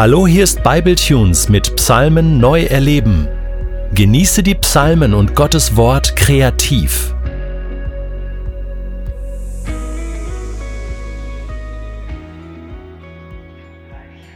Hallo, 0.00 0.26
hier 0.26 0.44
ist 0.44 0.62
Bibletunes 0.62 1.50
mit 1.50 1.76
Psalmen 1.76 2.38
neu 2.38 2.62
erleben. 2.62 3.28
Genieße 3.92 4.42
die 4.42 4.54
Psalmen 4.54 5.12
und 5.12 5.36
Gottes 5.36 5.76
Wort 5.76 6.16
kreativ. 6.16 7.14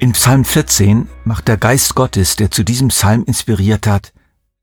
In 0.01 0.13
Psalm 0.13 0.45
14 0.45 1.09
macht 1.25 1.49
der 1.49 1.57
Geist 1.57 1.95
Gottes, 1.95 2.37
der 2.37 2.51
zu 2.51 2.63
diesem 2.63 2.89
Psalm 2.89 3.25
inspiriert 3.25 3.87
hat, 3.87 4.13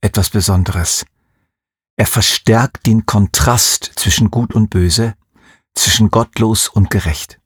etwas 0.02 0.30
Besonderes. 0.30 1.08
Er 1.98 2.06
verstärkt 2.06 2.86
den 2.86 3.08
Kontrast 3.08 3.92
zwischen 3.96 4.30
Gut 4.30 4.54
und 4.54 4.70
Böse, 4.70 5.16
zwischen 5.74 6.12
gottlos 6.12 6.68
und 6.68 6.92
gerecht. 6.92 7.41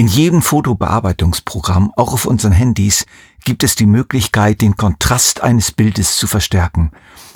In 0.00 0.08
jedem 0.08 0.40
Fotobearbeitungsprogramm, 0.40 1.92
auch 1.94 2.14
auf 2.14 2.24
unseren 2.24 2.52
Handys, 2.52 3.04
gibt 3.44 3.62
es 3.62 3.74
die 3.74 3.84
Möglichkeit, 3.84 4.62
den 4.62 4.78
Kontrast 4.78 5.42
eines 5.42 5.72
Bildes 5.72 6.16
zu 6.16 6.26
verstärken, 6.26 6.90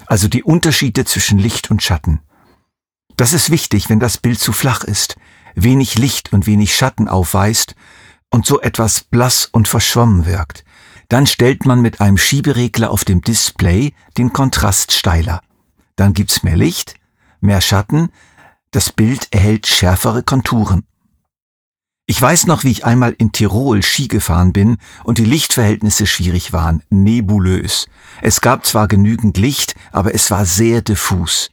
also 0.06 0.28
die 0.28 0.42
Unterschiede 0.42 1.04
zwischen 1.04 1.38
Licht 1.38 1.70
und 1.70 1.82
Schatten. 1.82 2.20
Das 3.18 3.34
ist 3.34 3.50
wichtig, 3.50 3.90
wenn 3.90 4.00
das 4.00 4.16
Bild 4.16 4.40
zu 4.40 4.54
flach 4.54 4.82
ist, 4.82 5.16
wenig 5.54 5.98
Licht 5.98 6.32
und 6.32 6.46
wenig 6.46 6.74
Schatten 6.74 7.06
aufweist 7.06 7.74
und 8.30 8.46
so 8.46 8.62
etwas 8.62 9.02
blass 9.02 9.44
und 9.44 9.68
verschwommen 9.68 10.24
wirkt. 10.24 10.64
Dann 11.10 11.26
stellt 11.26 11.66
man 11.66 11.82
mit 11.82 12.00
einem 12.00 12.16
Schieberegler 12.16 12.90
auf 12.90 13.04
dem 13.04 13.20
Display 13.20 13.92
den 14.16 14.32
Kontrast 14.32 14.92
steiler. 14.92 15.42
Dann 15.96 16.14
gibt's 16.14 16.42
mehr 16.42 16.56
Licht, 16.56 16.94
mehr 17.42 17.60
Schatten, 17.60 18.08
das 18.70 18.90
Bild 18.90 19.28
erhält 19.32 19.66
schärfere 19.66 20.22
Konturen. 20.22 20.86
Ich 22.06 22.20
weiß 22.20 22.46
noch, 22.46 22.64
wie 22.64 22.70
ich 22.70 22.84
einmal 22.84 23.14
in 23.16 23.32
Tirol 23.32 23.82
Ski 23.82 24.08
gefahren 24.08 24.52
bin 24.52 24.76
und 25.04 25.16
die 25.16 25.24
Lichtverhältnisse 25.24 26.06
schwierig 26.06 26.52
waren, 26.52 26.82
nebulös. 26.90 27.86
Es 28.20 28.42
gab 28.42 28.66
zwar 28.66 28.88
genügend 28.88 29.38
Licht, 29.38 29.74
aber 29.90 30.14
es 30.14 30.30
war 30.30 30.44
sehr 30.44 30.82
diffus. 30.82 31.50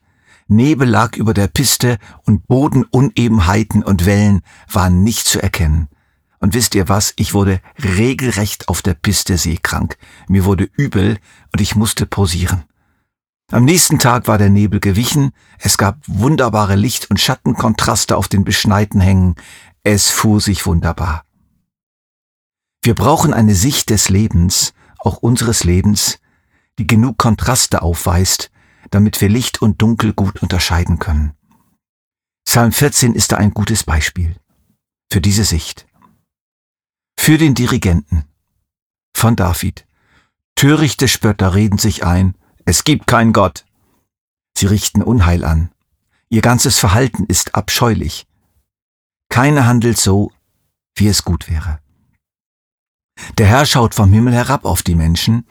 Nebel 0.48 0.90
lag 0.90 1.16
über 1.16 1.34
der 1.34 1.48
Piste 1.48 1.98
und 2.26 2.48
Bodenunebenheiten 2.48 3.82
und 3.82 4.06
Wellen 4.06 4.42
waren 4.70 5.04
nicht 5.04 5.26
zu 5.26 5.42
erkennen. 5.42 5.88
Und 6.40 6.54
wisst 6.54 6.76
ihr 6.76 6.90
was? 6.90 7.14
Ich 7.16 7.34
wurde 7.34 7.62
regelrecht 7.82 8.68
auf 8.68 8.82
der 8.82 8.96
Piste 8.96 9.38
seekrank. 9.38 9.96
Mir 10.28 10.44
wurde 10.44 10.70
übel 10.76 11.18
und 11.54 11.62
ich 11.62 11.78
musste 11.78 12.06
pausieren. 12.06 12.64
Am 13.52 13.64
nächsten 13.66 14.00
Tag 14.00 14.28
war 14.28 14.38
der 14.38 14.50
Nebel 14.50 14.80
gewichen, 14.80 15.32
es 15.60 15.78
gab 15.78 15.98
wunderbare 16.08 16.76
Licht- 16.76 17.10
und 17.10 17.20
Schattenkontraste 17.20 18.16
auf 18.16 18.30
den 18.30 18.46
beschneiten 18.46 19.02
Hängen, 19.02 19.36
es 19.84 20.10
fuhr 20.10 20.40
sich 20.42 20.66
wunderbar. 20.66 21.26
Wir 22.84 22.96
brauchen 22.96 23.34
eine 23.34 23.56
Sicht 23.56 23.90
des 23.90 24.10
Lebens, 24.10 24.74
auch 25.00 25.18
unseres 25.18 25.64
Lebens, 25.64 26.20
die 26.80 26.88
genug 26.88 27.18
Kontraste 27.18 27.82
aufweist, 27.82 28.52
damit 28.90 29.22
wir 29.22 29.30
Licht 29.30 29.62
und 29.62 29.82
Dunkel 29.82 30.14
gut 30.14 30.42
unterscheiden 30.42 31.00
können. 31.00 31.34
Psalm 32.46 32.72
14 32.72 33.14
ist 33.14 33.32
da 33.32 33.38
ein 33.38 33.54
gutes 33.54 33.84
Beispiel 33.84 34.36
für 35.12 35.22
diese 35.22 35.44
Sicht. 35.44 35.88
Für 37.20 37.38
den 37.38 37.54
Dirigenten 37.54 38.26
von 39.16 39.36
David. 39.36 39.86
Törichte 40.56 41.08
Spötter 41.08 41.54
reden 41.54 41.78
sich 41.78 42.06
ein, 42.06 42.36
es 42.66 42.84
gibt 42.84 43.08
keinen 43.08 43.34
Gott. 43.34 43.66
Sie 44.58 44.66
richten 44.66 45.02
Unheil 45.04 45.44
an. 45.44 45.72
Ihr 46.30 46.42
ganzes 46.42 46.80
Verhalten 46.80 47.26
ist 47.26 47.56
abscheulich. 47.56 48.26
Keiner 49.32 49.66
handelt 49.66 49.98
so, 49.98 50.30
wie 50.94 51.08
es 51.08 51.24
gut 51.24 51.50
wäre. 51.50 51.80
Der 53.38 53.48
Herr 53.48 53.66
schaut 53.66 53.96
vom 53.96 54.12
Himmel 54.12 54.34
herab 54.34 54.66
auf 54.66 54.84
die 54.84 54.94
Menschen. 54.94 55.48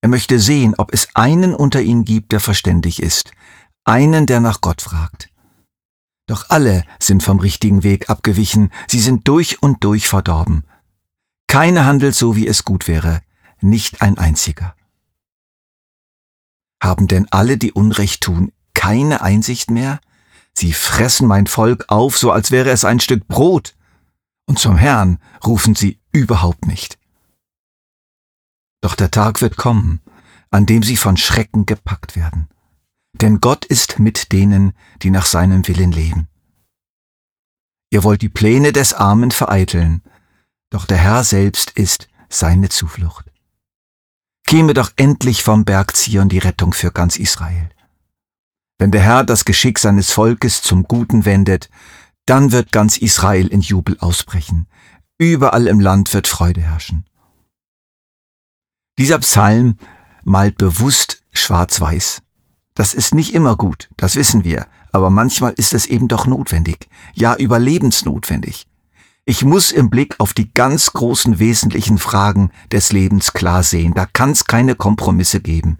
Er 0.00 0.08
möchte 0.08 0.38
sehen, 0.38 0.74
ob 0.78 0.94
es 0.94 1.08
einen 1.16 1.52
unter 1.52 1.82
ihnen 1.82 2.04
gibt, 2.04 2.30
der 2.30 2.38
verständig 2.38 3.02
ist, 3.02 3.32
einen, 3.84 4.26
der 4.26 4.38
nach 4.38 4.60
Gott 4.60 4.82
fragt. 4.82 5.30
Doch 6.28 6.48
alle 6.48 6.84
sind 7.00 7.24
vom 7.24 7.40
richtigen 7.40 7.82
Weg 7.82 8.08
abgewichen, 8.08 8.70
sie 8.86 9.00
sind 9.00 9.26
durch 9.26 9.62
und 9.62 9.82
durch 9.82 10.08
verdorben. 10.08 10.64
Keiner 11.48 11.86
handelt 11.86 12.14
so, 12.14 12.36
wie 12.36 12.46
es 12.46 12.64
gut 12.64 12.86
wäre, 12.86 13.20
nicht 13.60 14.00
ein 14.00 14.16
einziger. 14.16 14.76
Haben 16.80 17.08
denn 17.08 17.26
alle, 17.32 17.58
die 17.58 17.72
Unrecht 17.72 18.22
tun, 18.22 18.52
keine 18.74 19.22
Einsicht 19.22 19.72
mehr? 19.72 19.98
Sie 20.58 20.72
fressen 20.72 21.28
mein 21.28 21.46
Volk 21.46 21.84
auf, 21.86 22.18
so 22.18 22.32
als 22.32 22.50
wäre 22.50 22.70
es 22.70 22.84
ein 22.84 22.98
Stück 22.98 23.28
Brot, 23.28 23.76
und 24.44 24.58
zum 24.58 24.76
Herrn 24.76 25.20
rufen 25.46 25.76
sie 25.76 26.00
überhaupt 26.10 26.66
nicht. 26.66 26.98
Doch 28.80 28.96
der 28.96 29.12
Tag 29.12 29.40
wird 29.40 29.56
kommen, 29.56 30.00
an 30.50 30.66
dem 30.66 30.82
sie 30.82 30.96
von 30.96 31.16
Schrecken 31.16 31.64
gepackt 31.64 32.16
werden. 32.16 32.48
Denn 33.12 33.38
Gott 33.38 33.66
ist 33.66 34.00
mit 34.00 34.32
denen, 34.32 34.72
die 35.00 35.10
nach 35.10 35.26
seinem 35.26 35.68
Willen 35.68 35.92
leben. 35.92 36.26
Ihr 37.90 38.02
wollt 38.02 38.22
die 38.22 38.28
Pläne 38.28 38.72
des 38.72 38.94
Armen 38.94 39.30
vereiteln, 39.30 40.02
doch 40.70 40.86
der 40.86 40.98
Herr 40.98 41.22
selbst 41.22 41.70
ist 41.70 42.08
seine 42.28 42.68
Zuflucht. 42.68 43.30
Käme 44.44 44.74
doch 44.74 44.90
endlich 44.96 45.44
vom 45.44 45.64
Berg 45.64 45.94
Zion 45.94 46.28
die 46.28 46.38
Rettung 46.38 46.72
für 46.72 46.90
ganz 46.90 47.16
Israel. 47.16 47.70
Wenn 48.78 48.92
der 48.92 49.02
Herr 49.02 49.24
das 49.24 49.44
Geschick 49.44 49.78
seines 49.78 50.12
Volkes 50.12 50.62
zum 50.62 50.84
Guten 50.84 51.24
wendet, 51.24 51.68
dann 52.26 52.52
wird 52.52 52.70
ganz 52.70 52.96
Israel 52.96 53.48
in 53.48 53.60
Jubel 53.60 53.96
ausbrechen. 53.98 54.66
Überall 55.18 55.66
im 55.66 55.80
Land 55.80 56.14
wird 56.14 56.28
Freude 56.28 56.60
herrschen. 56.60 57.04
Dieser 58.98 59.18
Psalm 59.18 59.78
malt 60.22 60.58
bewusst 60.58 61.22
schwarz-weiß. 61.32 62.22
Das 62.74 62.94
ist 62.94 63.14
nicht 63.14 63.34
immer 63.34 63.56
gut, 63.56 63.88
das 63.96 64.14
wissen 64.14 64.44
wir, 64.44 64.68
aber 64.92 65.10
manchmal 65.10 65.52
ist 65.56 65.74
es 65.74 65.86
eben 65.86 66.06
doch 66.06 66.26
notwendig, 66.26 66.88
ja 67.14 67.34
überlebensnotwendig. 67.34 68.68
Ich 69.24 69.44
muss 69.44 69.72
im 69.72 69.90
Blick 69.90 70.14
auf 70.18 70.32
die 70.32 70.52
ganz 70.54 70.92
großen 70.92 71.40
wesentlichen 71.40 71.98
Fragen 71.98 72.50
des 72.70 72.92
Lebens 72.92 73.32
klar 73.32 73.64
sehen, 73.64 73.94
da 73.94 74.06
kann 74.06 74.30
es 74.30 74.44
keine 74.44 74.76
Kompromisse 74.76 75.40
geben. 75.40 75.78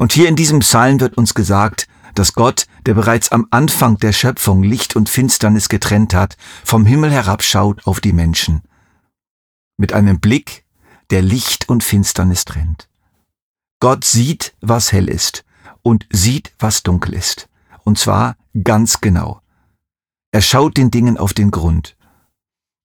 Und 0.00 0.12
hier 0.14 0.30
in 0.30 0.34
diesem 0.34 0.60
Psalm 0.60 0.98
wird 0.98 1.18
uns 1.18 1.34
gesagt, 1.34 1.86
dass 2.14 2.32
Gott, 2.32 2.66
der 2.86 2.94
bereits 2.94 3.32
am 3.32 3.46
Anfang 3.50 3.98
der 3.98 4.14
Schöpfung 4.14 4.62
Licht 4.62 4.96
und 4.96 5.10
Finsternis 5.10 5.68
getrennt 5.68 6.14
hat, 6.14 6.38
vom 6.64 6.86
Himmel 6.86 7.10
herabschaut 7.10 7.86
auf 7.86 8.00
die 8.00 8.14
Menschen. 8.14 8.62
Mit 9.76 9.92
einem 9.92 10.18
Blick, 10.18 10.64
der 11.10 11.20
Licht 11.20 11.68
und 11.68 11.84
Finsternis 11.84 12.46
trennt. 12.46 12.88
Gott 13.78 14.06
sieht, 14.06 14.54
was 14.62 14.90
hell 14.90 15.06
ist 15.06 15.44
und 15.82 16.06
sieht, 16.10 16.54
was 16.58 16.82
dunkel 16.82 17.12
ist. 17.12 17.50
Und 17.84 17.98
zwar 17.98 18.38
ganz 18.64 19.02
genau. 19.02 19.42
Er 20.32 20.40
schaut 20.40 20.78
den 20.78 20.90
Dingen 20.90 21.18
auf 21.18 21.34
den 21.34 21.50
Grund. 21.50 21.94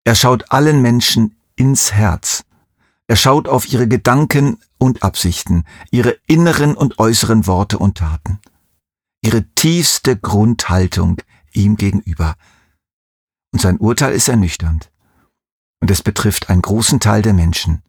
Er 0.03 0.15
schaut 0.15 0.51
allen 0.51 0.81
Menschen 0.81 1.37
ins 1.55 1.93
Herz. 1.93 2.43
Er 3.07 3.15
schaut 3.15 3.47
auf 3.47 3.69
ihre 3.71 3.87
Gedanken 3.87 4.57
und 4.77 5.03
Absichten, 5.03 5.63
ihre 5.91 6.17
inneren 6.27 6.75
und 6.75 6.99
äußeren 6.99 7.47
Worte 7.47 7.77
und 7.77 7.97
Taten, 7.97 8.39
ihre 9.21 9.43
tiefste 9.55 10.17
Grundhaltung 10.17 11.17
ihm 11.53 11.77
gegenüber. 11.77 12.35
Und 13.51 13.61
sein 13.61 13.77
Urteil 13.77 14.13
ist 14.13 14.27
ernüchternd. 14.27 14.91
Und 15.79 15.91
es 15.91 16.01
betrifft 16.01 16.49
einen 16.49 16.61
großen 16.61 16.99
Teil 16.99 17.21
der 17.21 17.33
Menschen. 17.33 17.81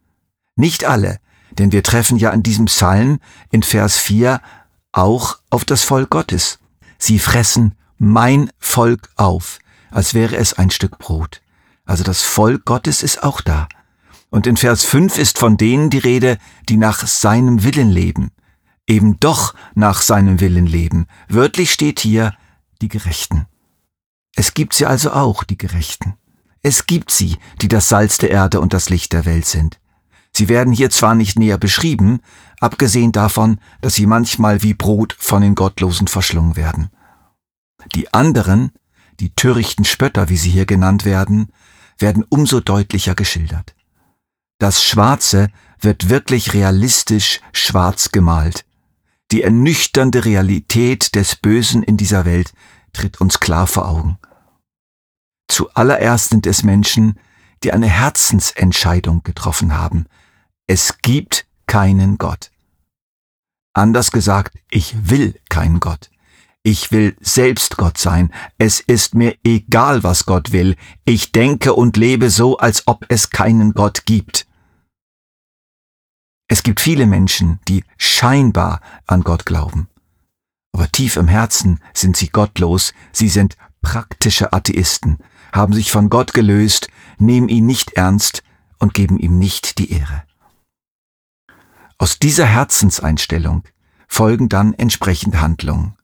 Nicht 0.54 0.84
alle, 0.84 1.18
denn 1.52 1.72
wir 1.72 1.82
treffen 1.82 2.18
ja 2.18 2.30
in 2.30 2.42
diesem 2.42 2.66
Psalm 2.66 3.20
in 3.50 3.62
Vers 3.62 3.98
4 3.98 4.40
auch 4.92 5.38
auf 5.50 5.64
das 5.64 5.84
Volk 5.84 6.10
Gottes. 6.10 6.58
Sie 6.98 7.18
fressen 7.18 7.74
mein 7.98 8.50
Volk 8.58 9.10
auf, 9.16 9.58
als 9.90 10.14
wäre 10.14 10.36
es 10.36 10.54
ein 10.54 10.70
Stück 10.70 10.98
Brot. 10.98 11.42
Also 11.84 12.04
das 12.04 12.22
Volk 12.22 12.64
Gottes 12.64 13.02
ist 13.02 13.22
auch 13.22 13.40
da. 13.40 13.68
Und 14.30 14.46
in 14.46 14.56
Vers 14.56 14.84
5 14.84 15.18
ist 15.18 15.38
von 15.38 15.56
denen 15.56 15.90
die 15.90 15.98
Rede, 15.98 16.38
die 16.68 16.76
nach 16.76 17.06
seinem 17.06 17.62
Willen 17.62 17.90
leben. 17.90 18.30
Eben 18.86 19.18
doch 19.20 19.54
nach 19.74 20.02
seinem 20.02 20.40
Willen 20.40 20.66
leben. 20.66 21.06
Wörtlich 21.28 21.72
steht 21.72 22.00
hier 22.00 22.34
die 22.82 22.88
Gerechten. 22.88 23.46
Es 24.34 24.54
gibt 24.54 24.74
sie 24.74 24.86
also 24.86 25.12
auch, 25.12 25.44
die 25.44 25.56
Gerechten. 25.56 26.14
Es 26.62 26.86
gibt 26.86 27.12
sie, 27.12 27.36
die 27.62 27.68
das 27.68 27.88
Salz 27.88 28.18
der 28.18 28.30
Erde 28.30 28.60
und 28.60 28.72
das 28.72 28.90
Licht 28.90 29.12
der 29.12 29.24
Welt 29.24 29.46
sind. 29.46 29.80
Sie 30.32 30.48
werden 30.48 30.72
hier 30.72 30.90
zwar 30.90 31.14
nicht 31.14 31.38
näher 31.38 31.58
beschrieben, 31.58 32.20
abgesehen 32.60 33.12
davon, 33.12 33.60
dass 33.80 33.94
sie 33.94 34.06
manchmal 34.06 34.62
wie 34.62 34.74
Brot 34.74 35.16
von 35.18 35.42
den 35.42 35.54
Gottlosen 35.54 36.08
verschlungen 36.08 36.56
werden. 36.56 36.90
Die 37.94 38.12
anderen, 38.12 38.72
die 39.20 39.30
törichten 39.30 39.84
Spötter, 39.84 40.28
wie 40.28 40.36
sie 40.36 40.50
hier 40.50 40.66
genannt 40.66 41.04
werden, 41.04 41.52
werden 41.98 42.24
umso 42.28 42.58
deutlicher 42.58 43.14
geschildert. 43.14 43.75
Das 44.58 44.82
Schwarze 44.82 45.48
wird 45.80 46.08
wirklich 46.08 46.54
realistisch 46.54 47.40
schwarz 47.52 48.10
gemalt. 48.10 48.64
Die 49.30 49.42
ernüchternde 49.42 50.24
Realität 50.24 51.14
des 51.14 51.36
Bösen 51.36 51.82
in 51.82 51.96
dieser 51.96 52.24
Welt 52.24 52.52
tritt 52.92 53.20
uns 53.20 53.40
klar 53.40 53.66
vor 53.66 53.88
Augen. 53.88 54.18
Zuallererst 55.48 56.30
sind 56.30 56.46
es 56.46 56.62
Menschen, 56.62 57.18
die 57.62 57.72
eine 57.72 57.88
Herzensentscheidung 57.88 59.22
getroffen 59.22 59.76
haben. 59.76 60.06
Es 60.66 60.98
gibt 61.02 61.46
keinen 61.66 62.18
Gott. 62.18 62.50
Anders 63.74 64.10
gesagt, 64.10 64.56
ich 64.70 65.10
will 65.10 65.38
keinen 65.48 65.80
Gott. 65.80 66.10
Ich 66.68 66.90
will 66.90 67.16
selbst 67.20 67.76
Gott 67.76 67.96
sein. 67.96 68.32
Es 68.58 68.80
ist 68.80 69.14
mir 69.14 69.36
egal, 69.44 70.02
was 70.02 70.26
Gott 70.26 70.50
will. 70.50 70.74
Ich 71.04 71.30
denke 71.30 71.74
und 71.74 71.96
lebe 71.96 72.28
so, 72.28 72.58
als 72.58 72.88
ob 72.88 73.06
es 73.08 73.30
keinen 73.30 73.72
Gott 73.72 74.04
gibt. 74.04 74.48
Es 76.48 76.64
gibt 76.64 76.80
viele 76.80 77.06
Menschen, 77.06 77.60
die 77.68 77.84
scheinbar 77.98 78.80
an 79.06 79.22
Gott 79.22 79.46
glauben. 79.46 79.86
Aber 80.72 80.90
tief 80.90 81.14
im 81.14 81.28
Herzen 81.28 81.78
sind 81.94 82.16
sie 82.16 82.30
gottlos, 82.30 82.94
sie 83.12 83.28
sind 83.28 83.56
praktische 83.80 84.52
Atheisten, 84.52 85.18
haben 85.52 85.72
sich 85.72 85.92
von 85.92 86.10
Gott 86.10 86.34
gelöst, 86.34 86.88
nehmen 87.18 87.48
ihn 87.48 87.66
nicht 87.66 87.92
ernst 87.92 88.42
und 88.80 88.92
geben 88.92 89.20
ihm 89.20 89.38
nicht 89.38 89.78
die 89.78 89.92
Ehre. 89.92 90.24
Aus 91.96 92.18
dieser 92.18 92.46
Herzenseinstellung 92.46 93.62
folgen 94.08 94.48
dann 94.48 94.74
entsprechende 94.74 95.40
Handlungen. 95.40 95.95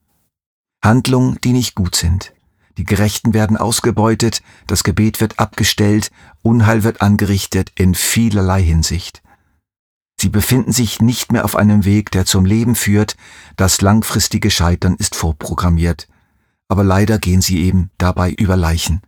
Handlungen, 0.82 1.38
die 1.43 1.52
nicht 1.52 1.75
gut 1.75 1.94
sind. 1.94 2.32
Die 2.79 2.84
Gerechten 2.84 3.34
werden 3.34 3.56
ausgebeutet, 3.56 4.43
das 4.67 4.82
Gebet 4.82 5.20
wird 5.20 5.38
abgestellt, 5.38 6.11
Unheil 6.43 6.82
wird 6.82 7.02
angerichtet 7.02 7.70
in 7.76 7.94
vielerlei 7.94 8.62
Hinsicht. 8.62 9.23
Sie 10.19 10.29
befinden 10.29 10.73
sich 10.73 11.00
nicht 11.00 11.32
mehr 11.32 11.44
auf 11.44 11.56
einem 11.56 11.84
Weg, 11.84 12.11
der 12.12 12.25
zum 12.25 12.44
Leben 12.44 12.75
führt, 12.75 13.17
das 13.56 13.81
langfristige 13.81 14.50
Scheitern 14.50 14.94
ist 14.96 15.14
vorprogrammiert. 15.14 16.08
Aber 16.69 16.85
leider 16.85 17.19
gehen 17.19 17.43
sie 17.43 17.62
eben 17.62 17.90
dabei 17.99 18.31
über 18.31 18.56
Leichen. 18.56 19.02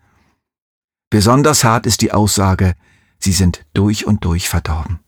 Besonders 1.10 1.64
hart 1.64 1.86
ist 1.86 2.00
die 2.00 2.12
Aussage, 2.12 2.74
sie 3.18 3.32
sind 3.32 3.64
durch 3.72 4.06
und 4.06 4.24
durch 4.24 4.48
verdorben. 4.48 5.00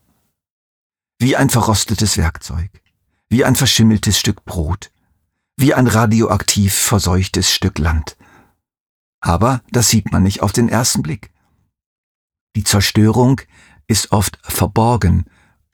Wie 1.18 1.36
ein 1.36 1.50
verrostetes 1.50 2.16
Werkzeug, 2.16 2.70
wie 3.28 3.44
ein 3.44 3.56
verschimmeltes 3.56 4.18
Stück 4.18 4.44
Brot, 4.44 4.90
wie 5.56 5.74
ein 5.74 5.86
radioaktiv 5.86 6.74
verseuchtes 6.74 7.50
Stück 7.50 7.78
Land. 7.78 8.16
Aber 9.20 9.62
das 9.70 9.88
sieht 9.88 10.12
man 10.12 10.22
nicht 10.22 10.42
auf 10.42 10.52
den 10.52 10.68
ersten 10.68 11.02
Blick. 11.02 11.30
Die 12.54 12.64
Zerstörung 12.64 13.40
ist 13.86 14.12
oft 14.12 14.38
verborgen, 14.42 15.24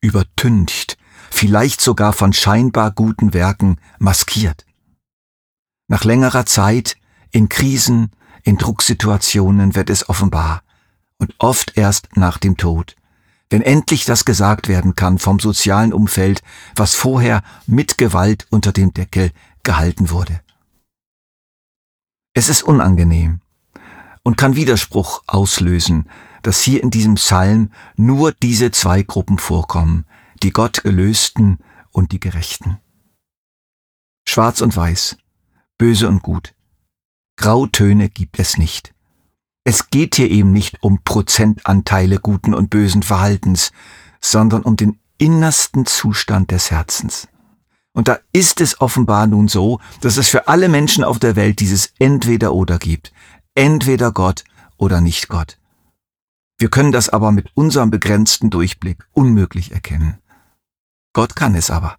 übertüncht, 0.01 0.97
vielleicht 1.31 1.81
sogar 1.81 2.13
von 2.13 2.33
scheinbar 2.33 2.93
guten 2.93 3.35
Werken 3.35 3.77
maskiert. 3.99 4.65
Nach 5.89 6.05
längerer 6.05 6.47
Zeit, 6.47 6.97
in 7.31 7.49
Krisen, 7.49 8.11
in 8.45 8.59
Drucksituationen 8.59 9.75
wird 9.75 9.91
es 9.91 10.09
offenbar 10.09 10.63
und 11.19 11.35
oft 11.39 11.77
erst 11.77 12.17
nach 12.17 12.39
dem 12.39 12.57
Tod, 12.57 12.97
wenn 13.51 13.63
endlich 13.63 14.05
das 14.05 14.25
gesagt 14.25 14.69
werden 14.69 14.97
kann 14.97 15.19
vom 15.19 15.39
sozialen 15.39 15.93
Umfeld, 15.93 16.43
was 16.75 16.95
vorher 16.95 17.43
mit 17.67 17.99
Gewalt 17.99 18.47
unter 18.51 18.73
dem 18.73 18.93
Deckel 18.93 19.31
gehalten 19.63 20.11
wurde. 20.11 20.41
Es 22.35 22.49
ist 22.49 22.63
unangenehm 22.63 23.41
und 24.23 24.37
kann 24.37 24.57
Widerspruch 24.57 25.23
auslösen, 25.27 26.09
dass 26.43 26.61
hier 26.61 26.83
in 26.83 26.91
diesem 26.91 27.15
Psalm 27.15 27.71
nur 27.97 28.33
diese 28.33 28.71
zwei 28.71 29.03
Gruppen 29.03 29.39
vorkommen, 29.39 30.07
die 30.43 30.51
Gottgelösten 30.51 31.59
und 31.91 32.13
die 32.13 32.21
Gerechten. 32.21 32.79
Schwarz 34.27 34.61
und 34.61 34.77
Weiß, 34.77 35.17
böse 35.79 36.09
und 36.09 36.23
gut. 36.23 36.55
Grautöne 37.37 38.09
gibt 38.09 38.39
es 38.39 38.57
nicht. 38.57 38.95
Es 39.65 39.91
geht 39.91 40.17
hier 40.17 40.31
eben 40.31 40.53
nicht 40.53 40.83
um 40.83 41.03
Prozentanteile 41.03 42.19
guten 42.19 42.55
und 42.55 42.71
bösen 42.71 43.03
Verhaltens, 43.03 43.73
sondern 44.21 44.63
um 44.63 44.77
den 44.77 44.99
innersten 45.19 45.87
Zustand 45.87 46.51
des 46.51 46.71
Herzens. 46.71 47.29
Und 47.95 48.09
da 48.09 48.19
ist 48.33 48.61
es 48.61 48.81
offenbar 48.81 49.27
nun 49.27 49.49
so, 49.49 49.81
dass 50.01 50.17
es 50.17 50.29
für 50.29 50.49
alle 50.49 50.69
Menschen 50.69 51.05
auf 51.05 51.19
der 51.19 51.37
Welt 51.37 51.61
dieses 51.61 51.93
Entweder 51.99 52.55
oder 52.55 52.79
gibt. 52.79 53.13
Entweder 53.55 54.13
Gott 54.13 54.45
oder 54.79 55.01
nicht 55.01 55.29
Gott. 55.29 55.59
Wir 56.59 56.71
können 56.71 56.93
das 56.93 57.09
aber 57.09 57.33
mit 57.33 57.51
unserem 57.55 57.91
begrenzten 57.91 58.49
Durchblick 58.49 59.05
unmöglich 59.13 59.73
erkennen. 59.73 60.19
Gott 61.13 61.37
kann 61.37 61.55
es 61.55 61.71
aber. 61.71 61.97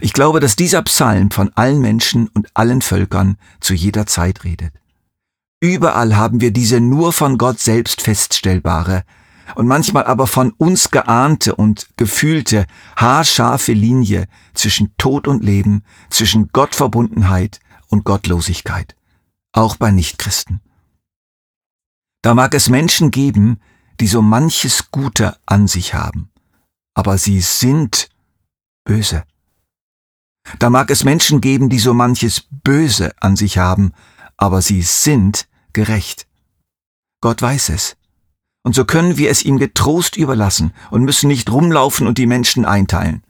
Ich 0.00 0.12
glaube, 0.12 0.38
dass 0.38 0.54
dieser 0.54 0.82
Psalm 0.82 1.30
von 1.30 1.50
allen 1.54 1.80
Menschen 1.80 2.28
und 2.28 2.48
allen 2.54 2.82
Völkern 2.82 3.38
zu 3.60 3.74
jeder 3.74 4.06
Zeit 4.06 4.44
redet. 4.44 4.72
Überall 5.60 6.14
haben 6.14 6.40
wir 6.40 6.52
diese 6.52 6.80
nur 6.80 7.12
von 7.12 7.36
Gott 7.36 7.58
selbst 7.58 8.02
feststellbare, 8.02 9.02
und 9.54 9.66
manchmal 9.66 10.04
aber 10.04 10.26
von 10.26 10.52
uns 10.52 10.90
geahnte 10.90 11.54
und 11.54 11.88
gefühlte 11.96 12.66
haarscharfe 12.96 13.72
Linie 13.72 14.26
zwischen 14.54 14.96
Tod 14.96 15.28
und 15.28 15.42
Leben, 15.44 15.84
zwischen 16.10 16.48
Gottverbundenheit 16.52 17.60
und 17.88 18.04
Gottlosigkeit, 18.04 18.96
auch 19.52 19.76
bei 19.76 19.90
Nichtchristen. 19.90 20.60
Da 22.22 22.34
mag 22.34 22.54
es 22.54 22.68
Menschen 22.68 23.10
geben, 23.10 23.60
die 24.00 24.06
so 24.06 24.22
manches 24.22 24.90
Gute 24.90 25.36
an 25.46 25.66
sich 25.66 25.94
haben, 25.94 26.30
aber 26.94 27.18
sie 27.18 27.40
sind 27.40 28.08
böse. 28.84 29.24
Da 30.58 30.70
mag 30.70 30.90
es 30.90 31.04
Menschen 31.04 31.40
geben, 31.40 31.68
die 31.68 31.78
so 31.78 31.94
manches 31.94 32.46
Böse 32.50 33.12
an 33.20 33.36
sich 33.36 33.58
haben, 33.58 33.92
aber 34.36 34.62
sie 34.62 34.82
sind 34.82 35.48
gerecht. 35.72 36.26
Gott 37.20 37.42
weiß 37.42 37.70
es. 37.70 37.96
Und 38.68 38.74
so 38.74 38.84
können 38.84 39.16
wir 39.16 39.30
es 39.30 39.46
ihm 39.46 39.56
getrost 39.56 40.14
überlassen 40.18 40.74
und 40.90 41.02
müssen 41.02 41.28
nicht 41.28 41.50
rumlaufen 41.50 42.06
und 42.06 42.18
die 42.18 42.26
Menschen 42.26 42.66
einteilen. 42.66 43.22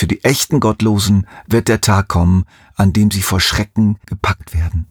Für 0.00 0.06
die 0.06 0.24
echten 0.24 0.58
Gottlosen 0.58 1.26
wird 1.46 1.68
der 1.68 1.82
Tag 1.82 2.08
kommen, 2.08 2.46
an 2.74 2.94
dem 2.94 3.10
sie 3.10 3.20
vor 3.20 3.40
Schrecken 3.40 3.98
gepackt 4.06 4.54
werden. 4.54 4.86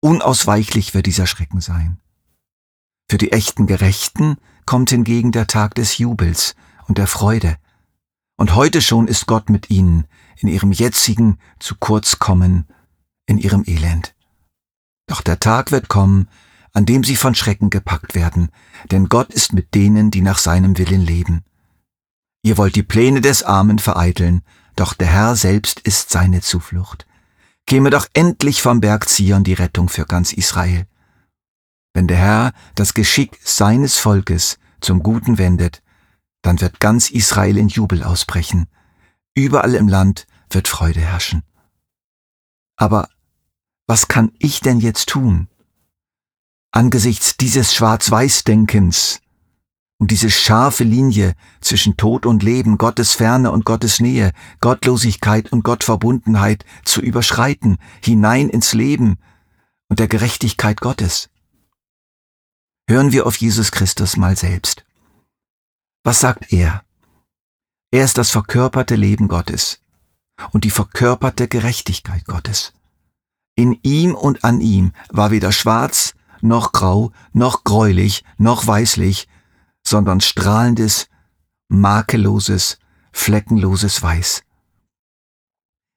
Unausweichlich 0.00 0.94
wird 0.94 1.06
dieser 1.06 1.28
Schrecken 1.28 1.60
sein. 1.60 1.98
Für 3.08 3.18
die 3.18 3.30
echten 3.30 3.68
Gerechten 3.68 4.36
kommt 4.64 4.90
hingegen 4.90 5.30
der 5.30 5.46
Tag 5.46 5.76
des 5.76 5.98
Jubels 5.98 6.56
und 6.88 6.98
der 6.98 7.06
Freude. 7.06 7.58
Und 8.36 8.56
heute 8.56 8.82
schon 8.82 9.06
ist 9.06 9.28
Gott 9.28 9.48
mit 9.48 9.70
ihnen 9.70 10.08
in 10.38 10.48
ihrem 10.48 10.72
jetzigen 10.72 11.38
zu 11.60 11.76
kurz 11.78 12.18
kommen, 12.18 12.66
in 13.26 13.38
ihrem 13.38 13.62
Elend. 13.64 14.16
Doch 15.06 15.20
der 15.20 15.38
Tag 15.38 15.70
wird 15.70 15.86
kommen, 15.86 16.28
an 16.76 16.84
dem 16.84 17.04
sie 17.04 17.16
von 17.16 17.34
Schrecken 17.34 17.70
gepackt 17.70 18.14
werden, 18.14 18.50
denn 18.90 19.08
Gott 19.08 19.32
ist 19.32 19.54
mit 19.54 19.74
denen, 19.74 20.10
die 20.10 20.20
nach 20.20 20.36
seinem 20.36 20.76
Willen 20.76 21.00
leben. 21.00 21.42
Ihr 22.42 22.58
wollt 22.58 22.76
die 22.76 22.82
Pläne 22.82 23.22
des 23.22 23.42
Armen 23.42 23.78
vereiteln, 23.78 24.42
doch 24.76 24.92
der 24.92 25.06
Herr 25.06 25.36
selbst 25.36 25.80
ist 25.80 26.10
seine 26.10 26.42
Zuflucht. 26.42 27.06
Käme 27.66 27.88
doch 27.88 28.06
endlich 28.12 28.60
vom 28.60 28.82
Berg 28.82 29.08
Zion 29.08 29.42
die 29.42 29.54
Rettung 29.54 29.88
für 29.88 30.04
ganz 30.04 30.34
Israel. 30.34 30.86
Wenn 31.94 32.08
der 32.08 32.18
Herr 32.18 32.52
das 32.74 32.92
Geschick 32.92 33.38
seines 33.42 33.96
Volkes 33.96 34.58
zum 34.82 35.02
Guten 35.02 35.38
wendet, 35.38 35.82
dann 36.42 36.60
wird 36.60 36.78
ganz 36.78 37.08
Israel 37.08 37.56
in 37.56 37.68
Jubel 37.68 38.02
ausbrechen. 38.02 38.66
Überall 39.34 39.74
im 39.74 39.88
Land 39.88 40.26
wird 40.50 40.68
Freude 40.68 41.00
herrschen. 41.00 41.42
Aber 42.76 43.08
was 43.86 44.08
kann 44.08 44.32
ich 44.38 44.60
denn 44.60 44.80
jetzt 44.80 45.08
tun? 45.08 45.48
Angesichts 46.72 47.36
dieses 47.36 47.74
Schwarz-Weiß-Denkens 47.74 49.20
und 49.98 50.10
diese 50.10 50.30
scharfe 50.30 50.84
Linie 50.84 51.34
zwischen 51.60 51.96
Tod 51.96 52.26
und 52.26 52.42
Leben, 52.42 52.78
Gottes 52.78 53.14
Ferne 53.14 53.50
und 53.50 53.64
Gottes 53.64 54.00
Nähe, 54.00 54.32
Gottlosigkeit 54.60 55.52
und 55.52 55.62
Gottverbundenheit 55.62 56.64
zu 56.84 57.00
überschreiten, 57.00 57.78
hinein 58.02 58.50
ins 58.50 58.74
Leben 58.74 59.18
und 59.88 59.98
der 59.98 60.08
Gerechtigkeit 60.08 60.80
Gottes. 60.80 61.30
Hören 62.88 63.12
wir 63.12 63.26
auf 63.26 63.36
Jesus 63.36 63.72
Christus 63.72 64.16
mal 64.16 64.36
selbst. 64.36 64.84
Was 66.04 66.20
sagt 66.20 66.52
er? 66.52 66.84
Er 67.90 68.04
ist 68.04 68.18
das 68.18 68.30
verkörperte 68.30 68.96
Leben 68.96 69.28
Gottes 69.28 69.80
und 70.52 70.64
die 70.64 70.70
verkörperte 70.70 71.48
Gerechtigkeit 71.48 72.26
Gottes. 72.26 72.74
In 73.56 73.78
ihm 73.82 74.14
und 74.14 74.44
an 74.44 74.60
ihm 74.60 74.92
war 75.08 75.30
weder 75.30 75.50
schwarz 75.50 76.14
noch 76.40 76.72
grau, 76.72 77.12
noch 77.32 77.64
gräulich, 77.64 78.24
noch 78.38 78.66
weißlich, 78.66 79.28
sondern 79.86 80.20
strahlendes, 80.20 81.08
makelloses, 81.68 82.78
fleckenloses 83.12 84.02
Weiß. 84.02 84.42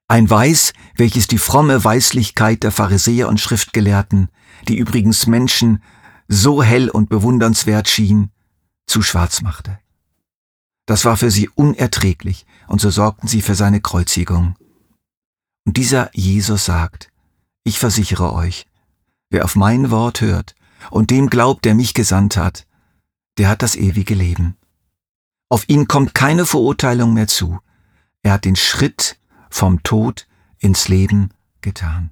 Ein 0.07 0.29
Weiß, 0.29 0.73
welches 0.95 1.27
die 1.27 1.37
fromme 1.37 1.83
Weißlichkeit 1.83 2.63
der 2.63 2.71
Pharisäer 2.71 3.27
und 3.27 3.39
Schriftgelehrten, 3.39 4.29
die 4.67 4.77
übrigens 4.77 5.27
Menschen 5.27 5.83
so 6.27 6.63
hell 6.63 6.89
und 6.89 7.09
bewundernswert 7.09 7.87
schien, 7.87 8.31
zu 8.87 9.01
schwarz 9.01 9.41
machte. 9.41 9.79
Das 10.87 11.05
war 11.05 11.17
für 11.17 11.29
sie 11.29 11.49
unerträglich, 11.49 12.47
und 12.67 12.81
so 12.81 12.89
sorgten 12.89 13.27
sie 13.27 13.43
für 13.43 13.53
seine 13.53 13.81
Kreuzigung. 13.81 14.55
Und 15.65 15.77
dieser 15.77 16.09
Jesus 16.15 16.65
sagt, 16.65 17.11
ich 17.63 17.77
versichere 17.77 18.33
euch, 18.33 18.65
Wer 19.29 19.45
auf 19.45 19.55
mein 19.55 19.91
Wort 19.91 20.21
hört 20.21 20.55
und 20.89 21.11
dem 21.11 21.29
glaubt, 21.29 21.65
der 21.65 21.75
mich 21.75 21.93
gesandt 21.93 22.37
hat, 22.37 22.65
der 23.37 23.47
hat 23.47 23.61
das 23.61 23.75
ewige 23.75 24.15
Leben. 24.15 24.57
Auf 25.49 25.67
ihn 25.67 25.87
kommt 25.87 26.13
keine 26.13 26.45
Verurteilung 26.45 27.13
mehr 27.13 27.27
zu. 27.27 27.59
Er 28.21 28.33
hat 28.33 28.45
den 28.45 28.55
Schritt 28.55 29.19
vom 29.49 29.81
Tod 29.83 30.27
ins 30.59 30.87
Leben 30.87 31.29
getan. 31.61 32.11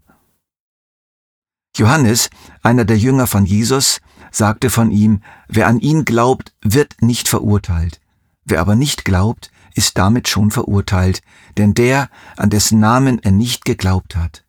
Johannes, 1.76 2.30
einer 2.64 2.86
der 2.86 2.98
Jünger 2.98 3.28
von 3.28 3.46
Jesus, 3.46 4.00
sagte 4.32 4.70
von 4.70 4.90
ihm, 4.90 5.22
wer 5.48 5.68
an 5.68 5.80
ihn 5.80 6.06
glaubt, 6.06 6.56
wird 6.62 6.96
nicht 7.02 7.28
verurteilt. 7.28 8.02
Wer 8.46 8.62
aber 8.62 8.76
nicht 8.76 9.06
glaubt, 9.06 9.52
ist 9.76 9.98
damit 9.98 10.28
schon 10.28 10.50
verurteilt, 10.50 11.22
denn 11.58 11.74
der, 11.76 12.10
an 12.36 12.50
dessen 12.50 12.80
Namen 12.80 13.20
er 13.20 13.32
nicht 13.32 13.66
geglaubt 13.66 14.16
hat, 14.16 14.44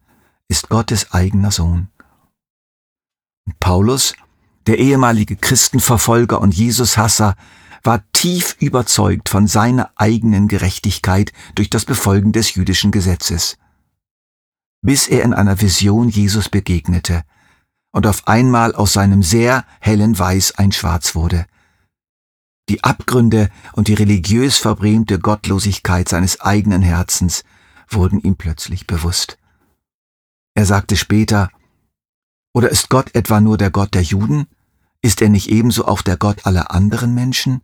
ist 0.49 0.71
Gottes 0.71 1.13
eigener 1.13 1.51
Sohn. 1.51 1.89
Paulus, 3.61 4.14
der 4.67 4.78
ehemalige 4.78 5.37
Christenverfolger 5.37 6.40
und 6.40 6.55
Jesushasser, 6.55 7.37
war 7.83 8.02
tief 8.12 8.57
überzeugt 8.61 9.28
von 9.28 9.47
seiner 9.47 9.90
eigenen 9.97 10.49
Gerechtigkeit 10.49 11.33
durch 11.55 11.71
das 11.71 11.85
Befolgen 11.85 12.33
des 12.33 12.55
jüdischen 12.55 12.90
Gesetzes. 12.90 13.57
Bis 14.83 15.09
er 15.09 15.23
in 15.23 15.33
einer 15.33 15.61
Vision 15.61 16.09
Jesus 16.09 16.49
begegnete 16.49 17.23
und 17.93 18.07
auf 18.07 18.28
einmal 18.28 18.75
aus 18.75 18.93
seinem 18.93 19.23
sehr 19.23 19.64
hellen 19.81 20.19
Weiß 20.19 20.59
ein 20.59 20.73
Schwarz 20.73 21.14
wurde. 21.14 21.47
Die 22.69 22.85
Abgründe 22.85 23.49
und 23.73 23.88
die 23.88 23.95
religiös 23.95 24.59
verbrämte 24.59 25.19
Gottlosigkeit 25.19 26.09
seines 26.09 26.40
eigenen 26.40 26.83
Herzens 26.83 27.45
wurden 27.88 28.21
ihm 28.21 28.37
plötzlich 28.37 28.87
bewusst. 28.87 29.38
Er 30.55 30.67
sagte 30.67 30.97
später, 30.97 31.50
oder 32.52 32.71
ist 32.71 32.88
Gott 32.90 33.14
etwa 33.14 33.40
nur 33.40 33.59
der 33.59 33.71
Gott 33.71 33.95
der 33.95 34.02
Juden? 34.02 34.47
Ist 35.02 35.23
er 35.23 35.28
nicht 35.28 35.49
ebenso 35.49 35.87
auch 35.87 36.02
der 36.02 36.17
Gott 36.17 36.47
aller 36.47 36.73
anderen 36.73 37.14
Menschen? 37.14 37.62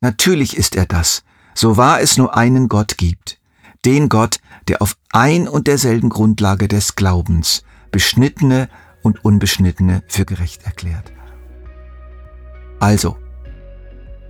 Natürlich 0.00 0.56
ist 0.56 0.74
er 0.74 0.86
das, 0.86 1.22
so 1.54 1.76
wahr 1.76 2.00
es 2.00 2.16
nur 2.16 2.36
einen 2.36 2.68
Gott 2.68 2.98
gibt, 2.98 3.38
den 3.84 4.08
Gott, 4.08 4.40
der 4.68 4.82
auf 4.82 4.96
ein 5.12 5.46
und 5.48 5.66
derselben 5.66 6.08
Grundlage 6.08 6.68
des 6.68 6.96
Glaubens 6.96 7.62
Beschnittene 7.92 8.68
und 9.02 9.24
Unbeschnittene 9.24 10.02
für 10.08 10.24
gerecht 10.24 10.64
erklärt. 10.64 11.12
Also, 12.80 13.16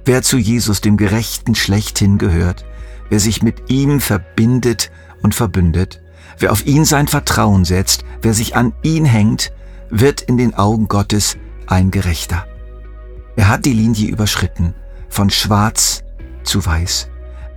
wer 0.04 0.22
zu 0.22 0.36
Jesus, 0.36 0.80
dem 0.80 0.96
Gerechten, 0.96 1.54
schlechthin 1.54 2.18
gehört, 2.18 2.66
wer 3.08 3.20
sich 3.20 3.42
mit 3.42 3.70
ihm 3.70 4.00
verbindet 4.00 4.90
und 5.22 5.34
verbündet, 5.34 6.02
wer 6.38 6.52
auf 6.52 6.66
ihn 6.66 6.84
sein 6.84 7.08
Vertrauen 7.08 7.64
setzt, 7.64 8.04
wer 8.20 8.34
sich 8.34 8.56
an 8.56 8.74
ihn 8.82 9.04
hängt, 9.04 9.52
wird 9.92 10.22
in 10.22 10.38
den 10.38 10.54
Augen 10.54 10.88
Gottes 10.88 11.36
ein 11.66 11.90
Gerechter. 11.90 12.46
Er 13.36 13.48
hat 13.48 13.66
die 13.66 13.74
Linie 13.74 14.08
überschritten 14.08 14.74
von 15.08 15.30
schwarz 15.30 16.02
zu 16.42 16.64
weiß. 16.64 17.08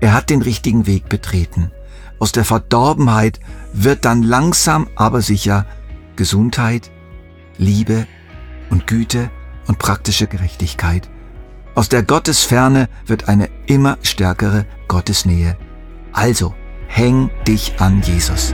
Er 0.02 0.14
hat 0.14 0.30
den 0.30 0.42
richtigen 0.42 0.86
Weg 0.86 1.10
betreten. 1.10 1.72
Aus 2.20 2.34
der 2.34 2.46
Verdorbenheit 2.46 3.40
wird 3.74 4.06
dann 4.06 4.22
langsam 4.22 4.88
aber 4.96 5.22
sicher 5.22 5.66
Gesundheit, 6.18 6.92
Liebe 7.58 8.06
und 8.70 8.86
Güte 8.86 9.32
und 9.68 9.80
praktische 9.80 10.28
Gerechtigkeit. 10.28 11.10
Aus 11.74 11.90
der 11.90 12.04
Gottesferne 12.04 12.90
wird 13.06 13.30
eine 13.30 13.50
immer 13.66 13.98
stärkere 14.02 14.66
Gottesnähe. 14.88 15.58
Also, 16.12 16.54
häng 16.88 17.30
dich 17.48 17.80
an 17.80 18.02
Jesus. 18.02 18.54